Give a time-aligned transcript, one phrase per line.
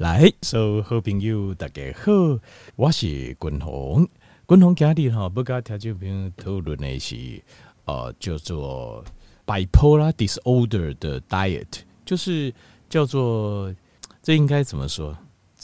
[0.00, 2.10] 来，所有好朋友大家好，
[2.74, 4.08] 我是君宏。
[4.48, 7.42] 君宏今日哈不跟听众朋友讨论的是，
[7.84, 9.04] 呃，叫做
[9.44, 11.66] bipolar disorder 的 diet，
[12.06, 12.50] 就是
[12.88, 13.74] 叫做
[14.22, 15.14] 这应该怎么说？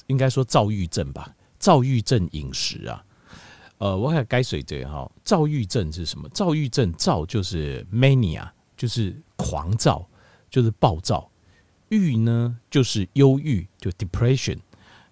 [0.09, 1.35] 应该说躁郁症吧？
[1.59, 3.03] 躁郁症饮食啊，
[3.79, 6.29] 呃，我看该水这哈，躁郁症是什么？
[6.29, 8.47] 躁郁症躁就是 mania，
[8.77, 10.07] 就是狂躁，
[10.51, 11.27] 就是暴躁。
[11.89, 14.59] 郁呢，就是忧郁，就 depression。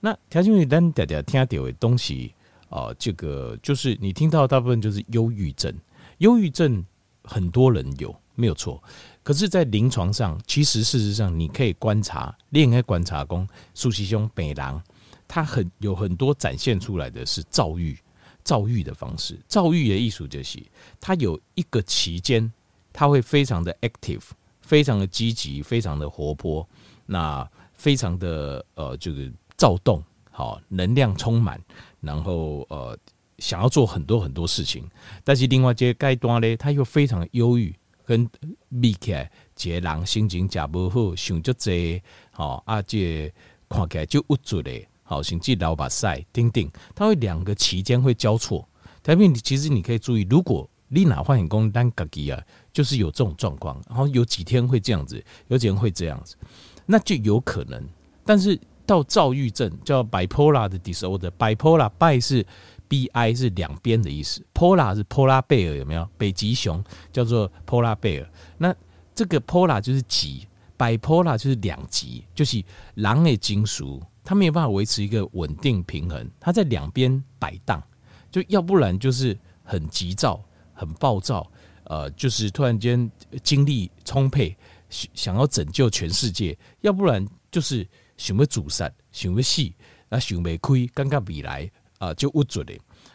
[0.01, 2.35] 那条件为单大家听到的东西
[2.69, 5.73] 啊、这个就是你听到大部分就是忧郁症。
[6.19, 6.85] 忧郁症
[7.23, 8.83] 很多人有，没有错。
[9.23, 14.83] 可是，在临床上，其实事实上你可以观察，恋爱观察工苏西兄北狼，
[15.27, 17.97] 他很有很多展现出来的是躁郁，
[18.43, 19.39] 躁郁的方式。
[19.47, 20.63] 躁郁的艺术就是，
[21.01, 22.53] 他有一个期间，
[22.93, 24.23] 他会非常的 active。
[24.65, 26.67] 非常的积极，非常的活泼，
[27.05, 31.61] 那非常的呃，这个躁动，好，能量充满，
[32.01, 32.99] 然后呃，
[33.39, 34.89] 想要做很多很多事情。
[35.23, 37.75] 但是另外这阶段呢，他又非常忧郁，
[38.07, 38.27] 跟
[38.71, 43.31] 密起来，这人心情假不好，想就这，好啊，这
[43.69, 48.67] 看起来就无助的，好，甚至老把赛丁丁，他会两个期间会交错。
[49.03, 52.43] 但是你其实你可以注意，如果你哪换工单自己啊。
[52.75, 56.37] 就是有这种状况，然后有几天会这样子，有几天会这样子，
[56.85, 57.83] 那就有可能。
[58.27, 62.45] 但是到躁郁症叫 bipolar 的 disorder，bipolar，bi 是
[62.89, 66.07] bi 是两边的意思，polar 是 polar bear 有没有？
[66.19, 68.27] 北极熊叫做 polar bear。
[68.59, 68.75] 那
[69.15, 72.63] 这个 polar 就是极，bipolar 就是两极，就是
[72.97, 77.83] 狼的金属，它没有办法维持一个稳定平衡，它在两边摆荡，
[78.31, 80.43] 就要不然就是很急躁、
[80.75, 81.49] 很暴躁。
[81.85, 83.11] 呃，就是突然间
[83.43, 84.57] 精力充沛，
[84.89, 89.63] 想要拯救全世界；要不然就是想要自杀，想要死，
[90.09, 92.73] 那想没亏，尴尬比来啊，就无助的。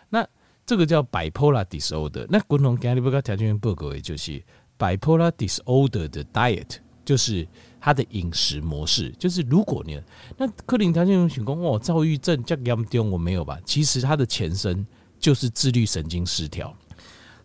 [0.09, 0.27] 那
[0.65, 2.25] 这个叫 bipolar disorder。
[2.29, 4.43] 那共同今日不跟条件报告的就是
[4.77, 7.47] bipolar disorder 的 diet，就是
[7.81, 9.09] 他的饮食模式。
[9.17, 9.99] 就是如果你
[10.37, 13.59] 那克林条件用情况，哦，躁郁症这严重，我没有吧？
[13.65, 14.85] 其实它的前身
[15.19, 16.75] 就是自律神经失调。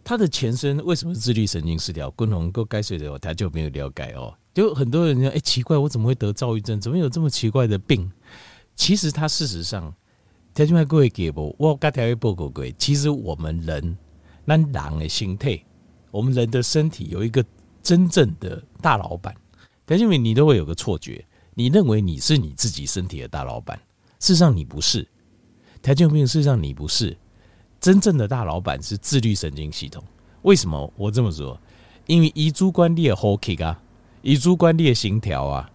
[0.04, 2.10] 它的前身为什么是自律神经失调？
[2.10, 4.36] 共同够该睡的，他就没有了解哦。
[4.52, 6.78] 就很多人说，哎，奇怪，我怎么会得躁郁症？
[6.78, 8.12] 怎么有这么奇怪的病？
[8.76, 9.92] 其实他事实上，
[10.52, 11.56] 条件各位给不？
[11.58, 13.96] 我刚才报告过，其实我们人
[14.44, 15.58] 那狼的心态，
[16.10, 17.42] 我们人的身体有一个
[17.82, 19.34] 真正的大老板。
[19.86, 23.76] 条件你都会有个错觉，你认为你是你自己身体的大老板，
[24.20, 25.08] 事实上你不是。
[25.82, 27.16] 条件病，事实上你不是。
[27.84, 30.02] 真正的大老板是自律神经系统。
[30.40, 31.60] 为什么我这么说？
[32.06, 33.78] 因为以主观你的呼吸啊，
[34.22, 35.70] 以主观你的心跳啊，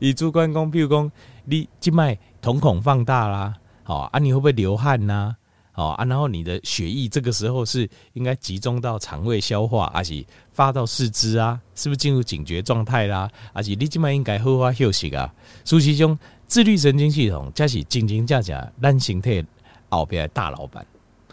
[0.00, 1.08] 以主观讲，比如讲
[1.44, 3.54] 你静脉瞳孔放大啦，
[3.84, 5.36] 好啊，你会不会流汗呐？
[5.70, 11.60] 好啊，然后你的血液这个时候是应该集中到肠胃消化，还是发到四肢啊？
[11.76, 13.30] 是不是进入警觉状态啦？
[13.54, 15.32] 还是你静脉应该好好休息啊？
[15.64, 19.46] 所以其中自律神经系统才是真真正正咱身体。
[19.90, 20.86] 后边的大老板，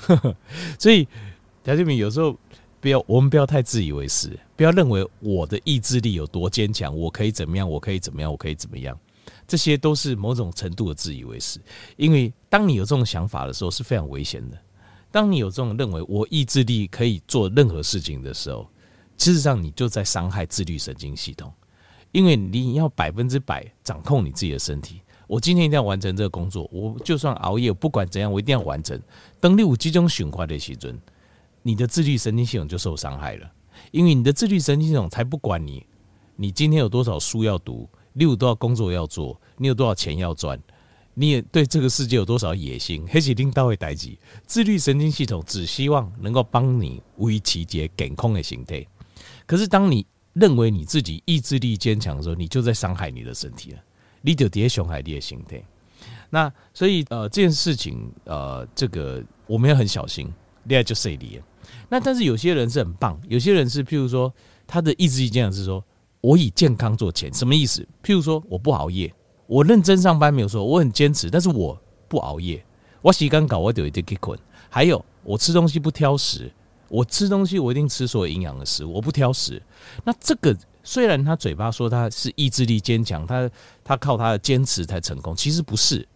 [0.79, 1.07] 所以
[1.63, 2.37] 条件明有时候
[2.79, 8.97] 不要，我们不要太自以为是，不要认为我的意志力有多坚强，我可以怎么样，我可以怎么样，我可以怎么样，
[9.47, 11.59] 这些都是某种程度的自以为是。
[11.97, 14.57] 因为当你有这种想法的时候，是非常危险的。
[15.11, 18.69] 当你有这种认为我意志力可以做任何事情的时候，
[19.17, 21.51] 事实上你就在伤害自律神经系统，
[22.11, 25.01] 因为你要百分之百掌控你自己的身体。
[25.27, 28.99] 我今天一定要完成这个工作，我就算熬夜，不管怎样，我一定要完成。
[29.39, 30.99] 当你有集中循环的时阵，
[31.63, 33.51] 你的自律神经系统就受伤害了，
[33.91, 35.85] 因为你的自律神经系统才不管你，
[36.35, 40.61] 你今天有多少书要读，你有多少工作要做，你有多少钱要赚，
[41.15, 44.15] 你也对这个世界有多少野心，黑起领导会代志。
[44.45, 48.85] 自律神经系统只希望能够帮你维持一个健康的形态，
[49.47, 53.79] 可是当你认为你自己意志力坚强的时候，你就在伤害你的身体了。
[54.25, 55.61] 你就跌熊海的心态，
[56.31, 60.33] 那所以呃这件事情呃这个我们要很小心，
[60.63, 61.39] 恋爱就碎裂。
[61.89, 64.33] 那但是有些人是很棒，有些人是譬如说
[64.65, 65.83] 他的意志力这样是说，
[66.21, 67.87] 我以健康做钱，什么意思？
[68.03, 69.13] 譬如说我不熬夜，
[69.45, 72.65] 我认真上班没有说，我很坚持，但是我不熬夜，
[73.03, 74.39] 我洗干搞我就一定可以困。
[74.69, 76.51] 还有我吃东西不挑食，
[76.89, 79.61] 我吃东西我一定吃所有营养的食物，我不挑食。
[80.03, 80.57] 那这个。
[80.85, 83.49] 虽然他嘴巴说他是意志力坚强，他
[83.83, 86.07] 他靠他的坚持才成功，其实不是。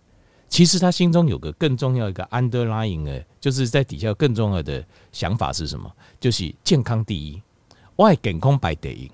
[0.47, 5.91] 其实他心中有个更重要一个 underlying 的，就是在底下更重要的想法是什么？
[6.19, 7.41] 就是健康第一，
[7.97, 9.11] 外健康排第一。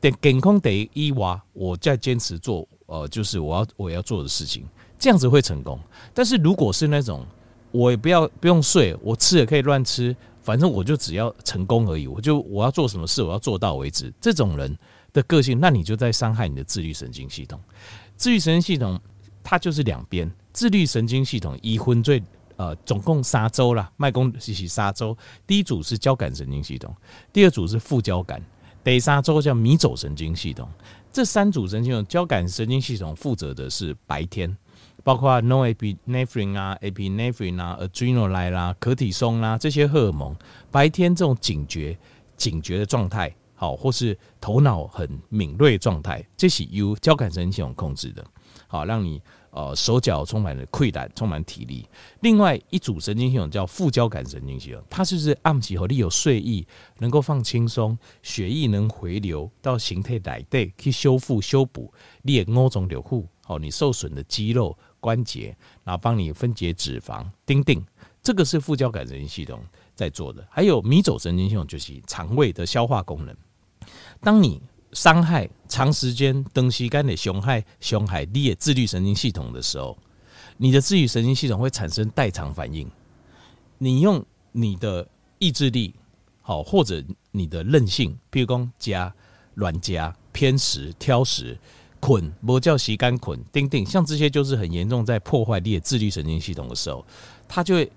[0.00, 4.66] 得健康第一哇，我在坚持做，呃，就是我要我要做的事情，
[4.98, 5.80] 这样子会成功。
[6.12, 7.24] 但是如果是那种
[7.70, 10.14] 我也不要不用睡，我吃也可以乱吃，
[10.46, 14.12] 反正我就只要成功而已，我就我要做什么事，我要做到为止。
[14.20, 14.78] 这种人
[15.12, 17.60] 的个性，那你就在伤害你的自律神经系统。
[18.16, 18.96] 自律神经系统
[19.42, 22.22] 它就是两边，自律神经系统一分最
[22.54, 25.18] 呃总共三周啦，麦公是是三周。
[25.48, 26.94] 第一组是交感神经系统，
[27.32, 28.40] 第二组是副交感。
[28.84, 30.68] 第三周叫迷走神经系统，
[31.12, 34.56] 这三组神经系统，交感神经系统负责的是白天，
[35.06, 40.34] 包括 norepinephrine 啊、epinephrine 啊、adrenaline 啦、可体松啦这些荷尔蒙，
[40.68, 41.96] 白天这种警觉、
[42.36, 48.24] 警觉的状态，好，或是头脑很敏锐状态，这是由交感神经系统控制的，
[48.66, 49.22] 好，让你。
[49.52, 51.88] 呃，手脚充满了溃烂，充满体力。
[52.20, 56.66] 另外一组神经系统叫副交感神经系统，它就是暗起后你有睡意，
[56.98, 64.76] 能够放轻松，血液能回流到形态来对，去修复修补你的五脏六腑，好，你受损的肌肉
[65.06, 67.80] 关节，然后帮你分解脂肪，叮叮，
[68.22, 69.60] 这个是副交感神经系统
[69.94, 70.44] 在做的。
[70.50, 73.36] 还有迷走神经系统就是肠胃的消化功能，
[74.20, 74.60] 当你。
[74.92, 79.98] 伤害长时间长时间的伤害伤害你的自律神经系统的时候，
[80.56, 82.88] 你的自律神经系统会产生代偿反应。
[83.76, 85.06] 你用你的
[85.38, 85.92] 意志力，
[86.40, 89.14] 好或者你的韧性，譬如讲加
[89.54, 91.58] 乱加偏食挑食
[92.00, 97.04] 捆不叫时间捆钉钉，像这些就是很严重在破坏你的自律神经系统的时候，
[97.48, 97.90] 它就会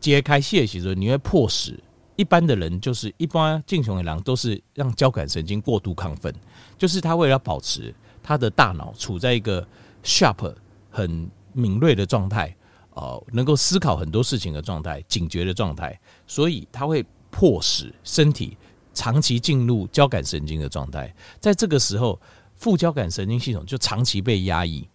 [0.00, 1.78] 揭开泄气之后，你会迫使。
[2.16, 6.34] 一般的人就是一般正常的狼都是让交感神经过度亢奋，
[6.76, 9.64] 就是他为了保持他的大脑处在一个
[10.02, 10.52] sharp
[10.90, 12.52] 很敏锐的状态，
[12.94, 15.96] 呃，能够思考很多事情的状态，警觉的状态，
[16.26, 18.56] 所以他会迫使身体
[18.92, 21.14] 长期进入交感神经的状态。
[21.38, 22.20] 在这个时候，
[22.58, 24.86] 副交感神经系统就长期被压抑，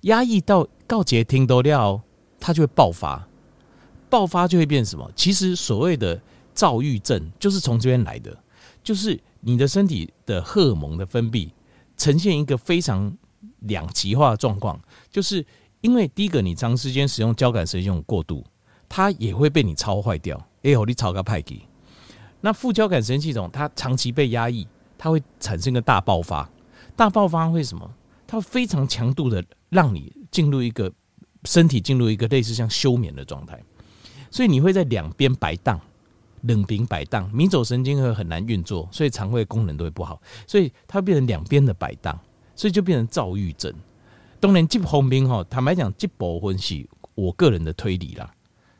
[0.00, 2.02] 压抑到告捷听多料，
[2.40, 3.28] 它就会爆发，
[4.10, 5.08] 爆发就会变什么？
[5.14, 6.20] 其实所谓的。
[6.54, 8.38] 躁郁症就是从这边来的，
[8.84, 11.48] 就是你的身体的荷尔蒙的分泌
[11.96, 13.10] 呈现一个非常
[13.60, 14.78] 两极化的状况，
[15.10, 15.42] 就是
[15.80, 18.44] 因为第一个你长时间使用交感神经过度，
[18.86, 20.36] 它也会被你超坏掉。
[20.62, 21.66] 哎呦，你超个派给，
[22.42, 24.68] 那副交感神经系统它长期被压抑，
[24.98, 26.46] 它会产生一个大爆发。
[27.02, 27.90] 大爆发会什么？
[28.28, 30.92] 它非常强度的让你进入一个
[31.42, 33.60] 身体进入一个类似像休眠的状态，
[34.30, 35.80] 所以你会在两边摆荡。
[36.42, 42.18] 冷冰摆荡，迷走神经会很难运作，所以肠胃功能都会不好，所以它会变成两边的摆荡，
[42.56, 43.72] 所以就变成躁郁症。
[44.40, 46.84] 当然，这红兵哈，坦白讲，这部分是
[47.14, 48.28] 我个人的推理啦。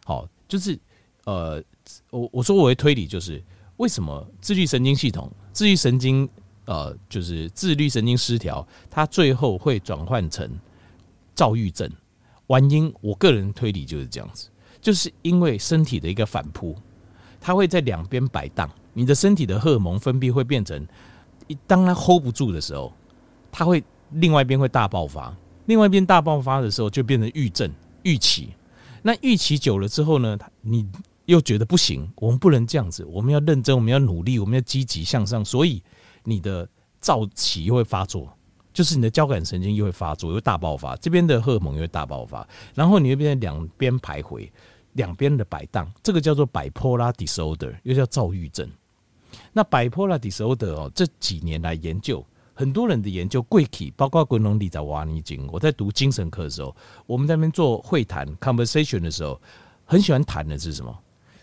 [0.05, 0.77] 好，就是
[1.25, 1.63] 呃，
[2.11, 3.41] 我我说我的推理就是，
[3.77, 6.29] 为什么自律神经系统、自律神经
[6.65, 10.49] 呃，就是自律神经失调，它最后会转换成
[11.35, 11.91] 躁郁症？
[12.49, 14.49] 原因，我个人推理就是这样子，
[14.81, 16.77] 就是因为身体的一个反扑。
[17.41, 20.87] 它会在两边摆荡，你的身体的荷尔蒙分泌会变成，
[21.67, 22.93] 当它 hold 不住的时候，
[23.51, 25.35] 它会另外一边会大爆发，
[25.67, 27.69] 另外一边大爆发的时候就变成郁症、
[28.03, 28.51] 郁期。
[29.03, 30.87] 那郁期久了之后呢，你
[31.25, 35.83] 又觉得不行，我们不能这样子，我们要认真，我们要努力，我们要积极向上，所以
[36.25, 36.69] 你的
[37.01, 38.33] 躁期又会发作，
[38.73, 44.49] 就是你的交感神经又会发作，又大爆发，这边的荷尔蒙又会大爆发，然后你会变两边徘徊。
[44.95, 48.71] 两边的摆荡，这个叫做 bipolar disorder，又叫躁郁症。
[49.51, 55.49] 那 bipolar disorder 哦，这几年来研究，很多人的研究，贵体包括滚龙里在瓦尼金。
[55.51, 59.41] 我在读精神科的时候，我们在那边做会谈 conversation 的时候，
[59.87, 60.95] 很喜欢谈的是什么？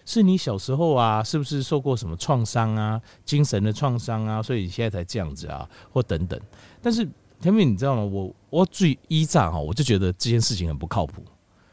[0.09, 6.39] 是你小时候啊，是不是受过什么创伤啊，精神的创伤啊，所以你现在才这样子啊，或等等。
[6.81, 7.07] 但是
[7.39, 8.03] 天明，你知道吗？
[8.03, 11.23] 我我最依仗哈，我就觉得这件事情很不靠谱。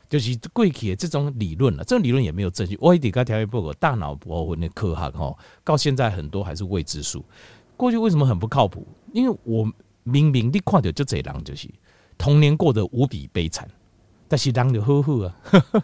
[0.07, 2.76] 就是过去的这种理论了，这种理论也没有证据。
[2.78, 7.25] 我一点跟条约报告，大脑部分的科学哈，到现在很多还是未知数。
[7.75, 8.87] 过去为什么很不靠谱？
[9.14, 9.64] 因为我
[10.02, 11.71] 明明你看到就这样，就是
[12.19, 13.66] 童年过得无比悲惨，
[14.28, 15.35] 但是人就呵呵啊，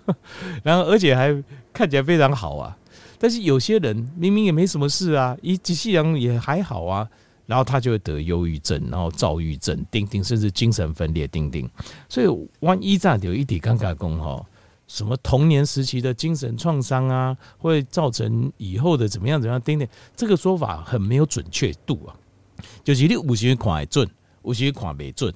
[0.63, 1.33] 然后而且还
[1.73, 2.77] 看起来非常好啊。
[3.19, 7.09] 但是有些人明明也没什么事啊，一机器人也还好啊。
[7.45, 11.69] 然后他就会得忧郁症，然后躁郁症，丁丁，甚至精神分裂，丁丁。
[12.09, 14.43] 所以万一这样有一点尴尬，工哈，
[14.87, 22.15] 什么童年时期的精神创伤啊，会造成以后的怎么样怎么样，丁丁，这个说法很没有准确度啊。
[22.85, 24.09] 就是你有时看准，
[24.45, 25.35] 有时看没准。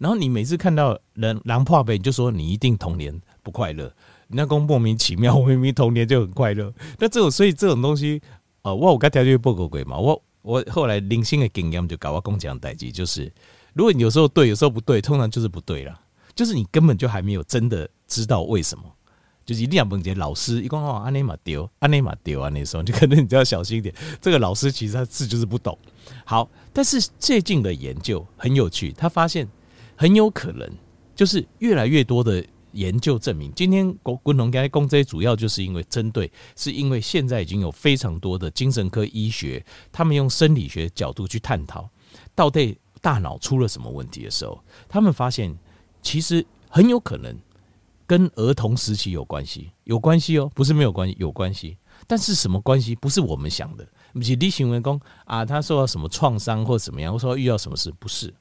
[0.00, 3.94] 然后你每次看到人狼破背，你就说你一定童年不快乐。
[4.26, 6.74] 那公莫名其妙，我明明童年就很快乐。
[6.98, 8.20] 那这种，所以这种东西，
[8.62, 10.20] 呃，我有跟条件报告鬼嘛，我。
[10.42, 13.30] 我后来零星的经验就搞我公讲代际，就是
[13.74, 16.00] 如果你有时候对，有时候不对，通常就是不对了，
[16.34, 18.84] 就是你根本就还没有真的知道为什么。
[19.44, 23.94] 就是一定要问这老师，一讲哦，安尼嘛丢，安尼嘛丢啊，那时候就可能你就要小心一点。
[24.18, 25.76] 这个老师其实他字就是不懂。
[26.24, 29.46] 好，但是最近的研究很有趣，他发现
[30.00, 30.66] 很有可能
[31.14, 32.42] 就是越来越多的
[32.72, 41.86] 研究证明，今天国国农该公这主要就是因为针对，是因为现在已经有非常多的精神科医学，他们用生理学角度去探讨
[42.34, 45.54] 到底大脑出了什么问题的时候，他们发现
[46.00, 47.38] 其实很有可能。
[48.06, 51.76] 跟儿童时期有关系，有关系哦，不是没有关系，有关系。
[52.08, 52.96] 但是什么关系？
[52.96, 53.86] 不是我们想的。
[54.12, 58.34] 不是例行员工啊，他受到什么创伤或怎么样，或说遇到什么事，不是，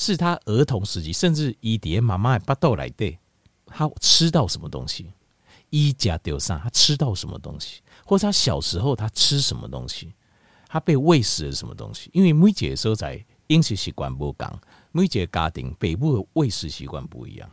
[0.00, 3.18] 是他儿童时期，甚至伊爹妈妈巴豆来对，
[3.66, 5.12] 他吃到什么东西，
[5.68, 10.14] 衣甲丢上，他吃到什么东西，或者他小时候他吃什么东西，
[10.66, 12.08] 他被喂食了什么东西。
[12.14, 14.58] 因为每节所在饮食习惯不同，
[14.90, 17.50] 每节家庭北部的喂食习惯不一样。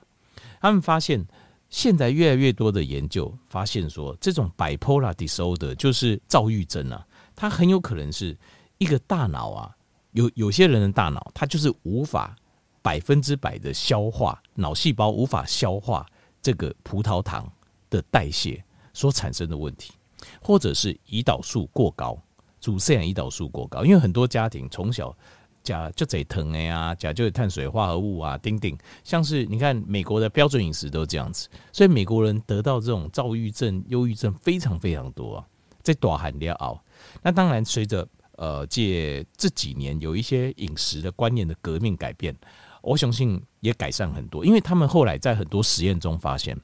[0.61, 1.27] 他们发现，
[1.69, 8.37] 现在越来越多的研究发现说，这种 bipolar disorder 就是躁郁症啊，它很有可能是
[8.77, 9.75] 一个大脑啊，
[10.17, 12.35] 有有些人的大脑，它就是无法
[12.81, 16.03] 百分之百的消化，脑细胞无法消化
[16.41, 17.47] 这个葡萄糖
[17.91, 19.93] 的代谢所产生的问题，
[20.41, 22.17] 或者是胰岛素过高，
[22.59, 25.15] 主摄氧胰岛素过高，因为很多家庭从小。
[25.63, 35.45] 甲就嘴疼哎呀，甲就有碳水化合物啊，丁丁，像是你看美国的标准饮食都这样子，所以美国人得到这种躁郁症、忧郁症非常非常多啊，
[35.83, 36.81] 在大汉要熬。
[37.21, 42.33] 那当然，随着呃借这几年有一些饮食的观念的革命改变，
[42.81, 46.57] 我相信也改善很多，因为他们后来在很多实验中发现，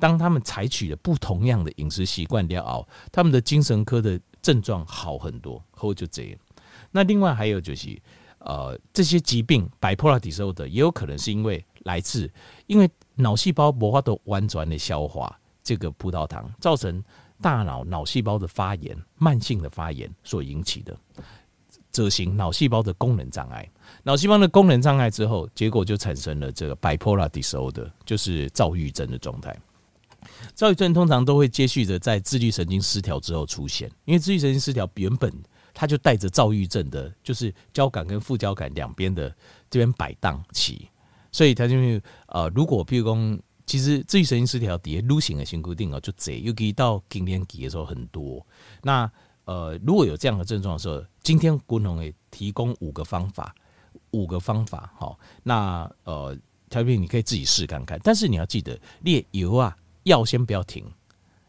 [0.00, 6.38] 当他们采取了不同样的饮食习惯要熬，他们的精神科的症状好很多，后就这样。
[6.90, 8.00] 那另外还有就是。
[8.40, 12.32] 呃，这些疾病，bipolar disorder 也有可能是因为来自，
[12.68, 17.02] 因为脑细胞无法度完全的消化这个葡萄糖，造成
[17.40, 20.96] 大脑脑细胞的发炎，慢性的发炎所引起的，
[21.90, 23.68] 则型脑细胞的功能障碍。
[24.02, 29.56] 脑细胞的功能障碍之后，结果就产生了这个 bipolar disorder，就是躁郁症的状态。
[30.54, 35.32] 躁郁症通常都会接续着在自律神经失调之后出现，因为自律神经失调原本。
[35.74, 39.32] 它就带着躁郁症的，就是交感跟副交感两边的
[39.70, 40.88] 这边摆荡起，
[41.30, 41.76] 所以他就
[42.26, 48.44] 呃，如果譬如说，其实自律神经失调底下路型的新固定哦，就这尤其到更年期的时候很多。
[48.82, 49.08] 那
[49.44, 53.54] 呃，如果有这样的症状的时候，今天国农也提供五个方法，
[54.10, 56.36] 五个方法好，那呃，
[56.70, 60.84] 调平你可以自己试看看，但是你要记得，列油啊药先不要停，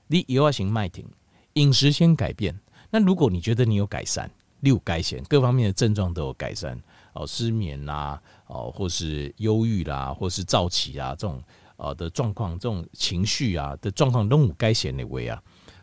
[0.08, 1.06] 你油啊行麦停，
[1.54, 2.58] 饮食先改变。
[2.90, 4.30] 那如果你觉得你有改善，
[4.62, 6.82] 六改善各方面的症状都有改善，
[7.14, 11.44] 哦，失眠啦，哦，或是忧郁啦，或是躁起啊，这种
[11.80, 15.42] 呃的状况，这种情绪啊的状况都有改善的位啊，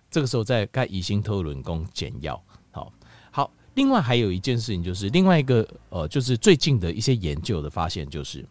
[0.09, 2.93] 这个时候在该乙型特伦宫减药，好，
[3.33, 3.53] 好。
[3.75, 8.47] 另外还有一件事情就是另外一个呃，就是最近的一些研究的发现，就是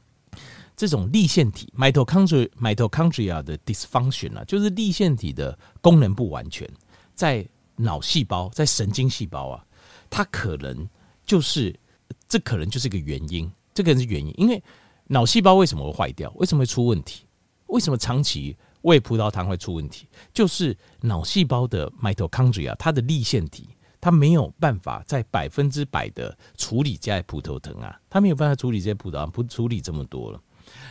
[0.75, 6.69] 这种粒线体 mitochondria mitochondria 的 dysfunction 啊，就是粒线体的功能不完全，
[7.13, 7.47] 在。
[7.77, 9.61] 脑细胞在神经细胞啊，
[10.09, 10.87] 它可能
[11.25, 11.77] 就是
[12.25, 14.33] 这可能就是一个原因，这个是原因。
[14.37, 14.63] 因为
[15.07, 16.31] 脑细胞为什么会坏掉？
[16.37, 17.25] 为什么会出问题？
[17.67, 20.07] 为什么长期喂葡萄糖会出问题？
[20.33, 23.69] 就是脑细胞的 mitochondria，它的粒线体，
[23.99, 30.41] 它没有办法在百分之百的处理这些葡萄糖啊，它没有办法处理这些葡萄糖，不处理这么多了。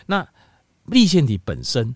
[0.07, 0.27] 那
[0.87, 1.95] 粒线体本身，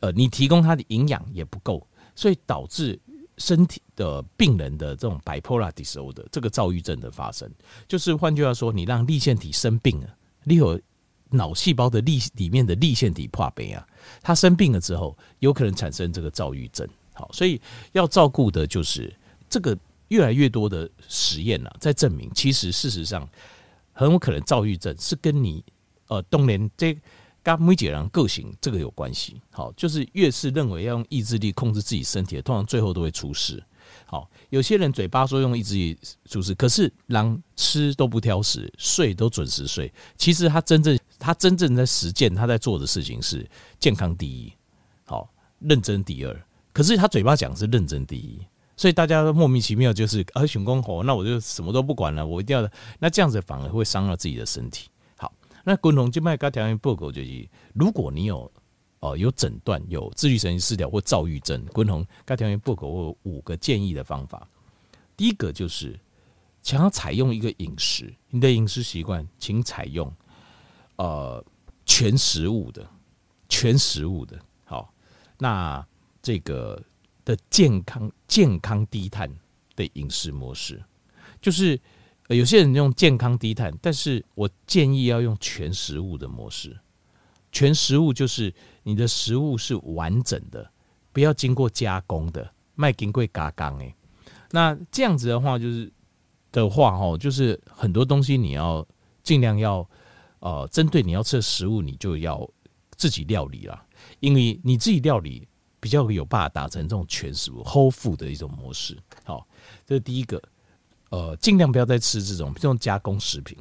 [0.00, 3.00] 呃，你提供它的营养也不够，所以导致。
[3.40, 7.48] 身体的病人的这种 bipolar disorder 这个躁郁症的发生，
[7.86, 10.08] 就是换句话说，你让粒线体生病了，
[10.42, 10.76] 你有
[11.30, 13.86] 脑细胞的粒里面的粒线体破杯啊，
[14.22, 16.88] 它生病了之后，有可能产生这个躁郁症。
[17.12, 17.60] 好，所以
[17.92, 19.14] 要照顾的就是
[19.48, 19.76] 这个
[20.08, 23.28] 越来越多的实验啊，在证明，其实事实上
[23.92, 25.64] 很有可能躁郁症是跟你
[26.08, 26.96] 呃冬眠这。
[27.40, 33.62] 跟每个人个性这个有关系，好，就是越是认为要用意志力控制自己身体，通常最后都会出事。
[34.06, 39.92] 好，有些人嘴巴说用意志力出事，可是狼吃都不挑食，睡都准时睡。
[40.16, 44.52] 其实他真正他真正在实践他在做的事情是健康第一，
[45.04, 45.28] 好，
[45.60, 46.44] 认真第二。
[46.72, 48.38] 可是他嘴巴讲是认真第一，
[48.76, 52.68] 所以大家都莫名其妙就是啊，熊公猴，那我就什么都不管了，我一定要，
[53.00, 54.88] 那这样子反而会伤了自己的身体。
[55.16, 55.32] 好
[55.64, 58.50] 那共同静脉高条件报告就是，如果你有
[59.00, 64.48] 哦有诊断有自律神经失调或躁郁症，共同该条件报告我有五个建议的方法。
[65.16, 65.98] 第一个就是，
[66.62, 70.12] 想要采用一个饮食，你的饮食习惯，请采用
[70.96, 71.44] 呃
[71.84, 72.88] 全食物的，
[73.48, 74.38] 全食物的。
[74.64, 74.92] 好，
[75.38, 75.84] 那
[76.22, 76.80] 这个
[77.24, 79.28] 的健康、健康低碳
[79.74, 80.82] 的饮食模式，
[81.40, 81.80] 就是
[82.28, 86.78] 有些人用健康低碳，但是我建议要用全食物的模式。
[87.50, 88.54] 全食物就是
[88.88, 90.66] 你的食物是完整的，
[91.12, 93.94] 不要经过加工的，卖金贵嘎刚诶。
[94.50, 95.92] 那这样子的话，就是
[96.50, 98.86] 的话哦，就是很多东西你要
[99.22, 99.86] 尽量要
[100.38, 102.48] 呃，针对你要吃的食物，你就要
[102.96, 103.78] 自己料理了，
[104.20, 105.46] 因为你自己料理
[105.80, 108.96] 比较有办法达成这种全食物 whole food 的一种模式。
[109.22, 109.46] 好，
[109.84, 110.42] 这是第一个，
[111.10, 113.54] 呃，尽量不要再吃这种这种加工食品，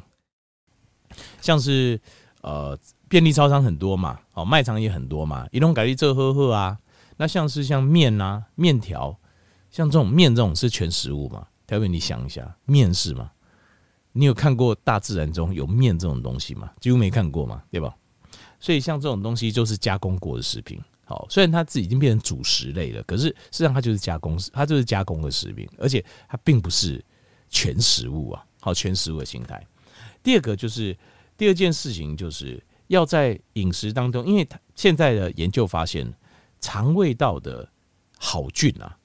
[1.41, 1.99] 像是
[2.43, 2.79] 呃。
[3.09, 6.77] 便利超商很多嘛，哦，卖场也很多嘛，移动改立这呵呵啊。
[7.17, 9.17] 那像是像面啊、面条，
[9.71, 11.47] 像这种面这种是全食物嘛？
[11.65, 13.31] 特别你想一下，面是吗？
[14.11, 16.71] 你有看过大自然中有面这种东西吗？
[16.79, 17.95] 几乎没看过嘛，对吧？
[18.59, 20.79] 所以像这种东西就是加工过的食品。
[21.05, 27.03] 好，虽然它自己已经变成主食类了，可是实际上它就是加工，它就是加工的食品，而且它并不是
[27.49, 28.45] 全食物啊。
[28.59, 29.65] 好，全食物的心态。
[30.21, 30.95] 第二个就是
[31.37, 32.61] 第二件事情就是。
[32.87, 36.13] 要在饮食当中，因为他现在的研究发现，
[36.59, 37.69] 肠胃道的
[38.17, 38.97] 好菌啊，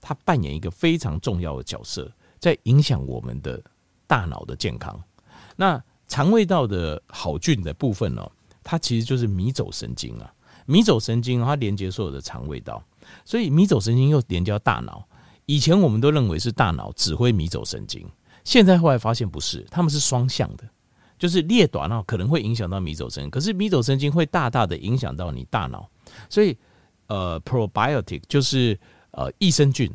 [0.00, 3.62] 它扮演一个非常重要的角色，在影响我们的
[4.06, 5.02] 大脑的健康。
[5.56, 8.30] 那肠胃道的好菌的部分呢，
[8.62, 10.32] 它其实就是迷走神经啊，
[10.66, 12.82] 迷走神经它连接所有的肠胃道，
[13.24, 15.06] 所以迷走神经又连接到大脑。
[15.46, 18.08] 以前我们都认为是大脑指挥迷走神经，
[18.44, 20.64] 现在后来发现不是，他们是双向的。
[21.20, 25.86] 就是列短脑可能会影响到迷走神经，可是迷走神经会大大的影响到你大脑，
[26.30, 26.56] 所以
[27.08, 29.92] 呃，probiotic 就是呃益生菌，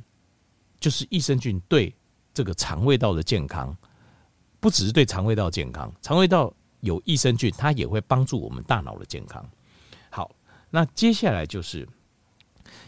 [0.79, 1.91] 就是益生菌对
[2.31, 3.75] 这个肠胃道的健康，
[4.59, 9.43] 不只是对肠胃道健康，肠胃道有益生菌，它也会帮助我们大脑的健康。
[10.11, 10.29] 好，
[10.69, 11.89] 那接下来就是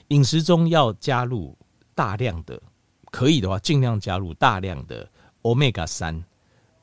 [0.10, 1.58] 饮食中要加入
[1.96, 2.62] 大量的，
[3.10, 5.10] 可以的话尽量加入大量的
[5.42, 6.24] Omega 三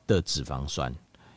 [0.05, 0.93] 的脂肪酸。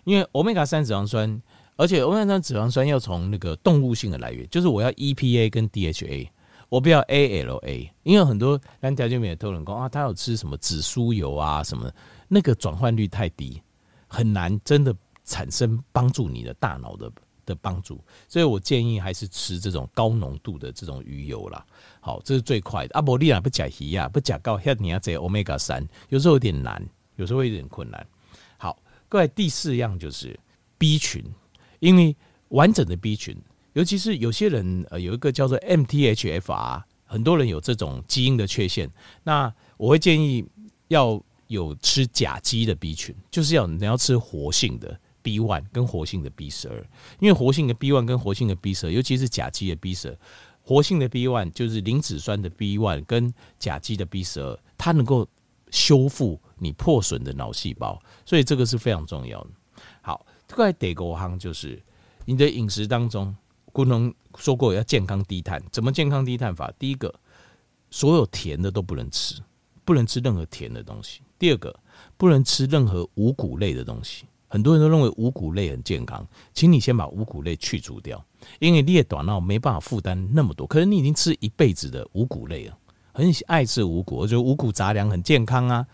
[0.08, 1.42] 因为欧米伽三脂肪酸，
[1.76, 6.26] 而且欧米伽三脂肪酸要从那个动物性的来源，就是我要 EPA 跟 DHA，
[6.70, 7.90] 我不要 ALA。
[8.04, 11.94] 因为很多蓝条件里面都能讲啊，他有吃什么紫苏油啊什么的，
[12.26, 13.62] 那个转换率太低，
[14.06, 17.12] 很难真的产生帮助你的大脑的
[17.44, 18.02] 的帮助。
[18.28, 21.62] 所以我建议还是吃这种高浓度的这种鱼油啦。
[22.00, 22.94] 好，这是最快的。
[22.94, 26.82] 阿伯利亚不加鱼啊，不加高，像你要这欧米伽三，有时候有点难，
[27.16, 28.06] 有时候会有点困难。
[29.08, 30.38] 各位，第四样就是
[30.76, 31.24] B 群，
[31.80, 32.14] 因为
[32.48, 33.34] 完整的 B 群，
[33.72, 38.90] 尤其是有些人呃有一个叫做 MTHFR，很多人有这种基因的缺陷，
[39.24, 40.44] 那我会建议
[40.88, 46.76] 要有吃甲基的 B 群，就是要你要吃活性的 B one 跟活性的 B 十二，
[47.18, 50.18] 因为活性的 B one 跟活性的 B 十二，尤其是甲基的 B 十二，
[50.62, 55.26] 活性的 B one 就是磷脂酸的 B one 跟甲基的 B 十二，它能够
[55.70, 56.38] 修复。
[56.58, 59.50] 你破损的脑细胞，所以这个是非常重要的。
[60.00, 61.80] 好，另外第五项就是
[62.24, 63.34] 你的饮食当中，
[63.72, 66.72] 不能说过要健康低碳，怎么健康低碳法？
[66.78, 67.14] 第一个，
[67.90, 69.40] 所有甜的都不能吃，
[69.84, 71.20] 不能吃任何甜的东西。
[71.38, 71.74] 第二个，
[72.16, 74.24] 不能吃任何五谷类的东西。
[74.50, 78.24] 很多人都认为五谷类很健康，请你先把五谷类去除掉，
[78.58, 80.66] 因为你的大脑没办法负担那么多。
[80.66, 82.78] 可是你已经吃一辈子的五谷类了，
[83.12, 85.86] 很爱吃五谷，我觉得五谷杂粮很健康啊。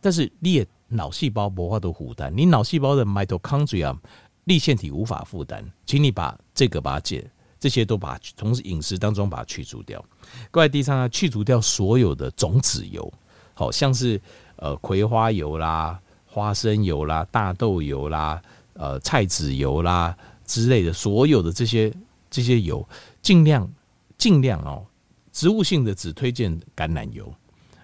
[0.00, 3.96] 但是你的脑细胞无法度负担，你脑细胞的 mitochondria
[4.44, 10.02] 粒线体无法负担，请你把这个把它解，这些都把从饮食当中把它去除掉。
[10.50, 13.12] 各位第三呢，去除掉所有的种子油，
[13.52, 14.20] 好像是
[14.56, 18.40] 呃葵花油啦、花生油啦、大豆油啦、
[18.74, 21.92] 呃菜籽油啦之类的，所有的这些
[22.30, 22.86] 这些油，
[23.20, 23.68] 尽量
[24.16, 24.86] 尽量哦，
[25.32, 27.30] 植物性的只推荐橄榄油。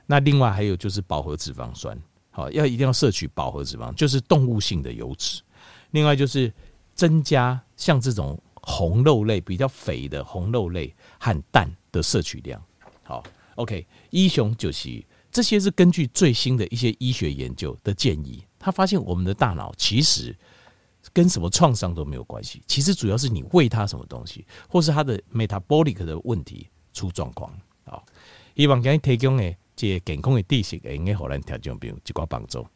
[0.06, 1.98] 那另外还有就是饱和脂肪酸，
[2.30, 5.40] 好，要一定要摄取饱和脂肪，就是动物性的油脂。
[5.92, 6.52] 另外就是
[6.94, 12.62] 增加像这种红肉类比较肥的红肉类和蛋的摄取量。
[13.02, 13.22] 好
[13.54, 20.36] ，OK，一雄就是这些是根据最新的一些医学研究的建议，他发现我们的大脑其实
[21.12, 27.52] 跟什么创伤都没有关系，其实主要是你喂它什么东西，或是它的 metabolic 的问题出状况。
[27.84, 28.04] 好，
[28.56, 29.56] 希望给你提供诶。
[29.76, 32.66] 这健康的知识，会用该互咱调整，比如一寡帮助。